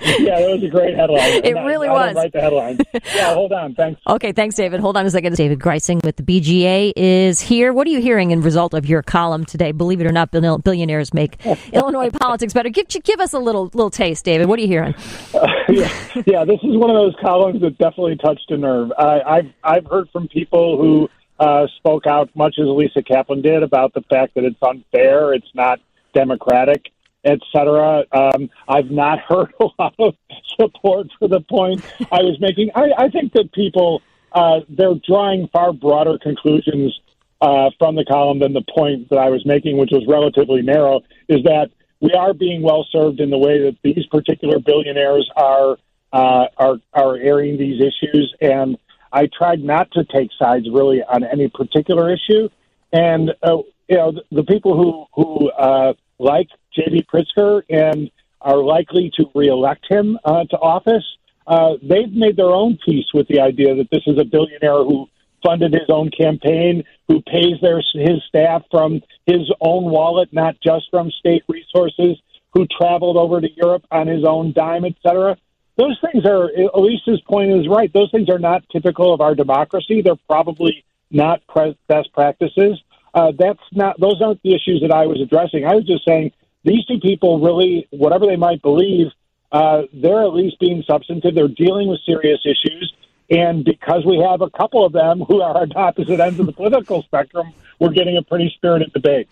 yeah, 0.00 0.40
that 0.40 0.50
was 0.50 0.62
a 0.62 0.68
great 0.68 0.96
headline. 0.96 1.22
It 1.42 1.54
really 1.54 1.88
I, 1.88 1.92
was. 1.92 2.16
I 2.16 2.20
write 2.20 2.32
the 2.32 2.40
headline. 2.40 2.78
Yeah, 3.14 3.34
hold 3.34 3.52
on. 3.52 3.74
Thanks. 3.74 4.00
Okay, 4.06 4.32
thanks, 4.32 4.54
David. 4.54 4.80
Hold 4.80 4.96
on 4.96 5.04
a 5.04 5.10
second. 5.10 5.34
David 5.34 5.58
Greising 5.58 6.04
with 6.04 6.16
the 6.16 6.22
BGA 6.22 6.92
is 6.94 7.40
here. 7.40 7.72
What 7.72 7.86
are 7.86 7.90
you 7.90 8.00
hearing 8.00 8.30
in 8.30 8.40
result 8.42 8.74
of 8.74 8.86
your 8.86 9.02
column 9.02 9.44
today? 9.44 9.72
Believe 9.72 10.00
it 10.00 10.06
or 10.06 10.12
not, 10.12 10.30
billionaires 10.30 11.12
make 11.12 11.44
Illinois 11.72 12.10
politics 12.10 12.52
better. 12.52 12.68
Give 12.68 12.86
give 12.86 13.20
us 13.20 13.32
a 13.32 13.38
little 13.38 13.64
little 13.74 13.90
taste, 13.90 14.24
David. 14.24 14.46
What 14.46 14.58
are 14.58 14.62
you 14.62 14.68
hearing? 14.68 14.94
Uh, 15.34 15.46
yeah, 15.68 15.92
yeah, 16.26 16.44
this 16.44 16.60
is 16.62 16.76
one 16.76 16.90
of 16.90 16.96
those 16.96 17.14
columns 17.20 17.60
that 17.62 17.76
definitely 17.78 18.16
touched 18.16 18.50
a 18.50 18.56
nerve. 18.56 18.92
I, 18.96 19.20
I've 19.20 19.52
I've 19.64 19.86
heard 19.86 20.08
from 20.10 20.28
people 20.28 20.78
who 20.78 21.08
uh, 21.38 21.66
spoke 21.78 22.06
out 22.06 22.30
much 22.34 22.56
as 22.58 22.66
Lisa 22.66 23.02
Kaplan 23.02 23.42
did 23.42 23.62
about 23.62 23.94
the 23.94 24.02
fact 24.02 24.34
that 24.34 24.44
it's 24.44 24.62
unfair, 24.62 25.32
it's 25.34 25.54
not 25.54 25.80
democratic. 26.14 26.92
etc. 27.24 28.04
Um, 28.12 28.50
I've 28.68 28.90
not 28.90 29.18
heard 29.28 29.52
a 29.60 29.66
lot 29.78 29.94
of 29.98 30.14
support 30.60 31.08
for 31.18 31.28
the 31.28 31.40
point 31.40 31.82
I 32.10 32.22
was 32.22 32.38
making. 32.40 32.70
I, 32.74 32.90
I 32.98 33.08
think 33.08 33.32
that 33.34 33.52
people 33.52 34.02
uh, 34.32 34.60
they're 34.68 34.94
drawing 35.06 35.48
far 35.48 35.72
broader 35.72 36.18
conclusions 36.18 36.98
uh, 37.40 37.70
from 37.78 37.96
the 37.96 38.04
column 38.04 38.38
than 38.38 38.52
the 38.52 38.64
point 38.74 39.10
that 39.10 39.18
I 39.18 39.28
was 39.28 39.44
making, 39.44 39.76
which 39.76 39.90
was 39.92 40.04
relatively 40.08 40.62
narrow. 40.62 41.00
Is 41.28 41.42
that 41.44 41.70
we 42.00 42.12
are 42.12 42.32
being 42.32 42.62
well 42.62 42.86
served 42.90 43.20
in 43.20 43.30
the 43.30 43.38
way 43.38 43.62
that 43.62 43.76
these 43.82 44.06
particular 44.10 44.58
billionaires 44.58 45.28
are 45.36 45.76
uh, 46.12 46.46
are 46.56 46.76
are 46.92 47.16
airing 47.16 47.58
these 47.58 47.80
issues, 47.80 48.34
and 48.40 48.78
I 49.12 49.28
tried 49.36 49.60
not 49.62 49.90
to 49.92 50.04
take 50.04 50.30
sides 50.38 50.66
really 50.70 51.02
on 51.02 51.24
any 51.24 51.48
particular 51.48 52.12
issue. 52.12 52.48
And 52.92 53.30
uh, 53.42 53.58
you 53.88 53.96
know, 53.96 54.12
the, 54.12 54.22
the 54.30 54.44
people 54.44 54.76
who 54.76 55.06
who 55.14 55.50
uh, 55.50 55.94
like 56.18 56.48
J.B. 56.74 57.06
Pritzker 57.12 57.62
and 57.68 58.10
are 58.40 58.58
likely 58.58 59.10
to 59.16 59.30
reelect 59.34 59.84
him 59.88 60.18
uh, 60.24 60.44
to 60.44 60.58
office, 60.58 61.04
uh, 61.46 61.74
they've 61.82 62.12
made 62.12 62.36
their 62.36 62.50
own 62.50 62.78
peace 62.84 63.06
with 63.14 63.28
the 63.28 63.40
idea 63.40 63.74
that 63.74 63.88
this 63.90 64.02
is 64.06 64.18
a 64.18 64.24
billionaire 64.24 64.84
who 64.84 65.08
funded 65.44 65.72
his 65.72 65.88
own 65.88 66.10
campaign, 66.10 66.84
who 67.08 67.20
pays 67.22 67.60
their 67.60 67.82
his 67.94 68.22
staff 68.28 68.62
from 68.70 69.00
his 69.26 69.50
own 69.60 69.84
wallet, 69.84 70.32
not 70.32 70.56
just 70.64 70.88
from 70.90 71.10
state 71.10 71.42
resources, 71.48 72.16
who 72.52 72.66
traveled 72.66 73.16
over 73.16 73.40
to 73.40 73.48
Europe 73.56 73.84
on 73.90 74.06
his 74.06 74.24
own 74.24 74.52
dime, 74.52 74.84
et 74.84 74.94
cetera. 75.04 75.36
Those 75.76 75.98
things 76.00 76.26
are, 76.26 76.50
Elise's 76.74 77.20
point 77.22 77.50
is 77.50 77.68
right. 77.68 77.92
Those 77.92 78.10
things 78.10 78.28
are 78.28 78.38
not 78.38 78.68
typical 78.70 79.14
of 79.14 79.20
our 79.20 79.34
democracy. 79.34 80.02
They're 80.02 80.16
probably 80.28 80.84
not 81.10 81.42
best 81.88 82.12
practices. 82.12 82.82
Uh, 83.14 83.32
that's 83.38 83.60
not; 83.72 84.00
those 84.00 84.20
aren't 84.22 84.42
the 84.42 84.54
issues 84.54 84.80
that 84.82 84.90
I 84.90 85.06
was 85.06 85.20
addressing. 85.20 85.66
I 85.66 85.74
was 85.74 85.86
just 85.86 86.04
saying 86.04 86.32
these 86.64 86.84
two 86.86 86.98
people 86.98 87.40
really, 87.40 87.86
whatever 87.90 88.26
they 88.26 88.36
might 88.36 88.62
believe, 88.62 89.08
uh, 89.50 89.82
they're 89.92 90.22
at 90.22 90.32
least 90.32 90.58
being 90.60 90.82
substantive. 90.86 91.34
They're 91.34 91.48
dealing 91.48 91.88
with 91.88 92.00
serious 92.06 92.40
issues. 92.44 92.92
And 93.30 93.64
because 93.64 94.04
we 94.04 94.18
have 94.18 94.40
a 94.40 94.50
couple 94.50 94.84
of 94.84 94.92
them 94.92 95.20
who 95.20 95.40
are 95.40 95.62
at 95.62 95.74
opposite 95.76 96.20
ends 96.20 96.38
of 96.38 96.46
the 96.46 96.52
political 96.52 97.02
spectrum, 97.02 97.52
we're 97.78 97.92
getting 97.92 98.16
a 98.16 98.22
pretty 98.22 98.52
spirited 98.54 98.92
debate. 98.92 99.28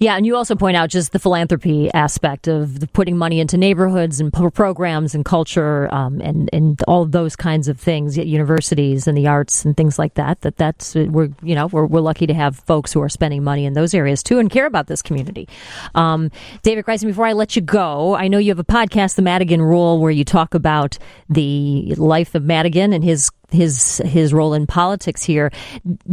Yeah, 0.00 0.16
and 0.16 0.24
you 0.24 0.34
also 0.34 0.54
point 0.54 0.78
out 0.78 0.88
just 0.88 1.12
the 1.12 1.18
philanthropy 1.18 1.92
aspect 1.92 2.48
of 2.48 2.80
the 2.80 2.86
putting 2.86 3.18
money 3.18 3.38
into 3.38 3.58
neighborhoods 3.58 4.18
and 4.18 4.32
programs 4.32 5.14
and 5.14 5.26
culture 5.26 5.92
um, 5.92 6.22
and 6.22 6.48
and 6.54 6.82
all 6.88 7.04
those 7.04 7.36
kinds 7.36 7.68
of 7.68 7.78
things 7.78 8.16
at 8.16 8.26
universities 8.26 9.06
and 9.06 9.14
the 9.14 9.26
arts 9.26 9.62
and 9.62 9.76
things 9.76 9.98
like 9.98 10.14
that. 10.14 10.40
That 10.40 10.56
that's 10.56 10.94
we're 10.94 11.28
you 11.42 11.54
know 11.54 11.66
we're 11.66 11.84
we're 11.84 12.00
lucky 12.00 12.26
to 12.26 12.32
have 12.32 12.56
folks 12.60 12.94
who 12.94 13.02
are 13.02 13.10
spending 13.10 13.44
money 13.44 13.66
in 13.66 13.74
those 13.74 13.92
areas 13.92 14.22
too 14.22 14.38
and 14.38 14.50
care 14.50 14.64
about 14.64 14.86
this 14.86 15.02
community. 15.02 15.46
Um, 15.94 16.30
David 16.62 16.86
Greising, 16.86 17.06
before 17.08 17.26
I 17.26 17.34
let 17.34 17.54
you 17.54 17.60
go, 17.60 18.16
I 18.16 18.28
know 18.28 18.38
you 18.38 18.52
have 18.52 18.58
a 18.58 18.64
podcast, 18.64 19.16
The 19.16 19.22
Madigan 19.22 19.60
Rule, 19.60 20.00
where 20.00 20.10
you 20.10 20.24
talk 20.24 20.54
about 20.54 20.96
the 21.28 21.94
life 21.96 22.34
of 22.34 22.42
Madigan 22.42 22.94
and 22.94 23.04
his 23.04 23.30
his 23.52 24.00
his 24.04 24.32
role 24.32 24.54
in 24.54 24.66
politics 24.66 25.22
here. 25.22 25.50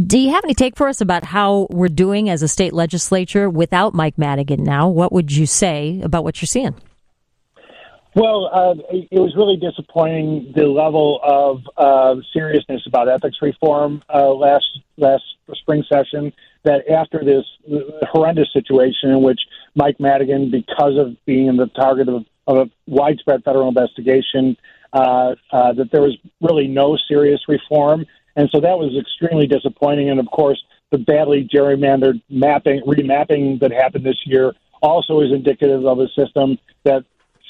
Do 0.06 0.18
you 0.18 0.30
have 0.30 0.44
any 0.44 0.54
take 0.54 0.76
for 0.76 0.88
us 0.88 1.00
about 1.00 1.24
how 1.24 1.66
we're 1.70 1.88
doing 1.88 2.28
as 2.28 2.42
a 2.42 2.48
state 2.48 2.72
legislature 2.72 3.48
without 3.48 3.94
Mike 3.94 4.18
Madigan 4.18 4.62
now? 4.62 4.88
What 4.88 5.12
would 5.12 5.32
you 5.32 5.46
say 5.46 6.00
about 6.02 6.24
what 6.24 6.40
you're 6.40 6.46
seeing? 6.46 6.74
Well, 8.14 8.50
uh, 8.52 8.74
it 8.90 9.20
was 9.20 9.34
really 9.36 9.56
disappointing 9.56 10.52
the 10.56 10.66
level 10.66 11.20
of 11.22 11.62
uh, 11.76 12.20
seriousness 12.32 12.82
about 12.86 13.08
ethics 13.08 13.36
reform 13.40 14.02
uh, 14.12 14.32
last 14.32 14.66
last 14.96 15.22
spring 15.52 15.84
session. 15.88 16.32
That 16.64 16.88
after 16.90 17.24
this 17.24 17.44
horrendous 18.10 18.48
situation 18.52 19.10
in 19.10 19.22
which 19.22 19.38
Mike 19.76 20.00
Madigan, 20.00 20.50
because 20.50 20.98
of 20.98 21.16
being 21.26 21.56
the 21.56 21.68
target 21.68 22.08
of, 22.08 22.24
of 22.48 22.56
a 22.56 22.70
widespread 22.86 23.44
federal 23.44 23.68
investigation, 23.68 24.56
uh, 24.92 25.34
uh, 25.52 25.72
that 25.74 25.90
there 25.92 26.00
was 26.00 26.16
really 26.40 26.66
no 26.66 26.96
serious 27.08 27.40
reform, 27.46 28.04
and 28.34 28.48
so 28.50 28.60
that 28.60 28.76
was 28.78 28.96
extremely 28.98 29.46
disappointing. 29.46 30.10
And 30.10 30.18
of 30.18 30.26
course, 30.26 30.60
the 30.90 30.98
badly 30.98 31.48
gerrymandered 31.54 32.20
mapping, 32.30 32.82
remapping 32.86 33.60
that 33.60 33.70
happened 33.70 34.04
this 34.04 34.20
year 34.24 34.54
also 34.82 35.20
is 35.20 35.30
indicative 35.32 35.84
of 35.84 36.00
a 36.00 36.08
system 36.08 36.58
that 36.84 37.04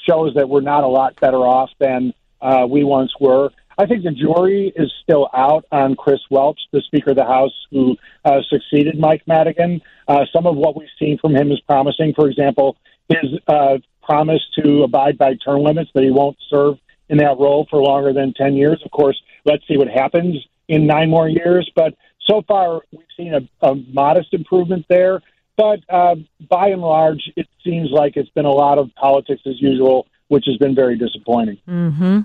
shows 0.07 0.33
that 0.35 0.49
we're 0.49 0.61
not 0.61 0.83
a 0.83 0.87
lot 0.87 1.15
better 1.19 1.37
off 1.37 1.69
than 1.79 2.13
uh, 2.41 2.65
we 2.69 2.83
once 2.83 3.11
were. 3.19 3.49
I 3.77 3.85
think 3.85 4.03
the 4.03 4.11
jury 4.11 4.73
is 4.75 4.91
still 5.03 5.29
out 5.33 5.63
on 5.71 5.95
Chris 5.95 6.19
Welch, 6.29 6.59
the 6.73 6.81
Speaker 6.81 7.11
of 7.11 7.15
the 7.15 7.23
House 7.23 7.53
who 7.71 7.95
uh, 8.25 8.41
succeeded 8.49 8.99
Mike 8.99 9.23
Madigan. 9.25 9.81
Uh, 10.05 10.25
some 10.33 10.45
of 10.45 10.57
what 10.57 10.75
we've 10.75 10.89
seen 10.99 11.17
from 11.17 11.33
him 11.33 11.49
is 11.51 11.61
promising. 11.61 12.13
For 12.13 12.29
example, 12.29 12.75
his 13.07 13.39
uh, 13.47 13.77
promise 14.09 14.41
to 14.57 14.81
abide 14.83 15.19
by 15.19 15.35
term 15.35 15.61
limits, 15.61 15.91
that 15.93 16.03
he 16.03 16.09
won't 16.09 16.37
serve 16.49 16.77
in 17.09 17.17
that 17.19 17.37
role 17.37 17.67
for 17.69 17.79
longer 17.81 18.11
than 18.11 18.33
10 18.33 18.55
years. 18.55 18.81
Of 18.83 18.89
course, 18.89 19.21
let's 19.45 19.63
see 19.67 19.77
what 19.77 19.87
happens 19.87 20.35
in 20.67 20.87
nine 20.87 21.11
more 21.11 21.29
years. 21.29 21.69
But 21.75 21.93
so 22.27 22.41
far, 22.47 22.81
we've 22.91 23.05
seen 23.15 23.33
a, 23.35 23.67
a 23.67 23.75
modest 23.75 24.33
improvement 24.33 24.85
there. 24.89 25.21
But 25.57 25.81
uh, 25.89 26.15
by 26.49 26.69
and 26.69 26.81
large, 26.81 27.29
it 27.35 27.47
seems 27.63 27.89
like 27.91 28.13
it's 28.15 28.29
been 28.29 28.45
a 28.45 28.51
lot 28.51 28.79
of 28.79 28.89
politics 28.95 29.41
as 29.45 29.61
usual 29.61 30.07
which 30.29 30.45
has 30.45 30.57
been 30.57 30.75
very 30.75 30.95
disappointing. 30.95 31.57
Mm-hmm. 31.67 32.19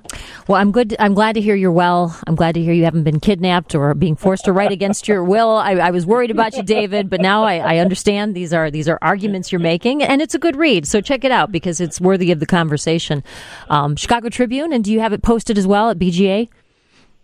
Well, 0.46 0.61
I'm 0.61 0.73
good. 0.73 0.94
I'm 0.99 1.14
glad 1.14 1.34
to 1.34 1.40
hear 1.40 1.54
you're 1.54 1.73
well. 1.73 2.16
I'm 2.26 2.34
glad 2.34 2.54
to 2.54 2.62
hear 2.62 2.75
you 2.75 2.84
haven't 2.84 3.04
been 3.04 3.18
kidnapped 3.18 3.75
or 3.75 3.94
being 3.94 4.14
forced 4.14 4.44
to 4.44 4.52
write 4.52 4.73
against 4.73 5.08
your 5.08 5.25
will. 5.25 5.56
I, 5.56 5.73
I 5.73 5.90
was 5.90 6.04
worried 6.04 6.30
about 6.30 6.54
you, 6.54 6.62
David, 6.62 7.08
but 7.08 7.23
now 7.23 7.44
I, 7.44 7.56
I, 7.56 7.78
understand 7.78 8.34
these 8.34 8.52
are 8.52 8.70
these 8.70 8.88
are 8.88 8.99
arguments 9.00 9.50
you're 9.50 9.58
making, 9.58 10.02
and 10.02 10.20
it's 10.20 10.34
a 10.34 10.38
good 10.38 10.54
read. 10.54 10.87
So 10.87 11.00
check 11.00 11.25
it 11.25 11.32
out 11.32 11.50
because 11.50 11.80
it's 11.80 11.99
worthy 11.99 12.30
of 12.30 12.40
the 12.40 12.46
conversation. 12.46 13.25
Um, 13.70 13.96
Chicago 13.96 14.28
Tribune, 14.28 14.75
and 14.75 14.84
do 14.84 14.92
you 14.92 15.00
have 15.00 15.14
it 15.14 15.23
posted 15.23 15.56
as 15.56 15.66
well 15.66 15.88
at 15.88 15.99
BGA? 15.99 16.49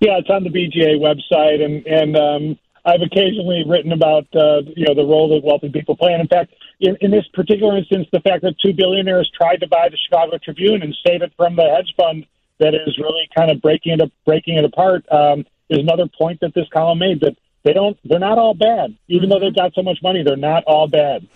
Yeah, 0.01 0.17
it's 0.17 0.31
on 0.31 0.45
the 0.45 0.51
BGA 0.51 0.99
website, 0.99 1.63
and 1.63 1.87
and 1.87 2.17
um, 2.17 2.59
I've 2.85 3.03
occasionally 3.03 3.65
written 3.67 3.93
about 3.93 4.27
uh, 4.35 4.63
you 4.77 4.87
know 4.87 4.95
the 4.95 5.05
role 5.05 5.29
that 5.31 5.45
wealthy 5.45 5.69
people 5.69 5.97
play, 5.97 6.13
and 6.13 6.21
in 6.21 6.29
fact, 6.29 6.55
in, 6.81 6.97
in 7.01 7.11
this 7.11 7.27
particular 7.35 7.77
instance, 7.77 8.09
the 8.13 8.21
fact 8.21 8.43
that 8.43 8.55
two 8.65 8.73
billionaires 8.73 9.31
tried 9.37 9.57
to 9.57 9.69
buy 9.69 9.89
the 9.91 9.99
Chicago 10.09 10.39
Tribune 10.43 10.83
and 10.83 10.97
save 11.07 11.23
it 11.23 11.33
from 11.37 11.57
the 11.57 11.65
hedge 11.65 11.93
fund 11.97 12.27
that 12.59 12.75
is 12.75 12.99
really 12.99 13.29
kind 13.37 13.51
of 13.51 13.61
breaking 13.61 13.93
it 13.93 14.01
up, 14.01 14.11
breaking 14.25 14.57
it 14.57 14.65
apart 14.65 15.05
um, 15.11 15.41
is 15.69 15.79
another 15.79 16.07
point 16.19 16.41
that 16.41 16.55
this 16.55 16.67
column 16.73 16.99
made 16.99 17.21
that 17.21 17.37
they 17.65 17.73
don't 17.73 17.99
they're 18.05 18.19
not 18.19 18.39
all 18.39 18.55
bad. 18.55 18.97
Even 19.09 19.29
though 19.29 19.39
they've 19.39 19.55
got 19.55 19.75
so 19.75 19.83
much 19.83 19.99
money 20.03 20.23
they're 20.23 20.37
not 20.37 20.65
all 20.65 20.87
bad. 20.87 21.27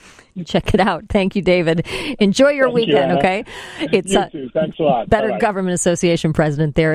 Check 0.45 0.75
it 0.75 0.81
out. 0.81 1.05
Thank 1.09 1.37
you 1.37 1.43
david. 1.43 1.87
Enjoy 2.19 2.49
your 2.51 2.67
Thank 2.67 2.75
weekend 2.75 3.13
you, 3.13 3.19
okay? 3.19 3.45
It's 3.81 4.13
you 4.13 4.19
uh, 4.19 4.29
too. 4.29 4.51
thanks 4.53 4.79
a 4.79 4.83
lot. 4.83 5.09
Better 5.09 5.29
Bye-bye. 5.29 5.39
government 5.39 5.75
association 5.75 6.33
president 6.33 6.75
there 6.75 6.93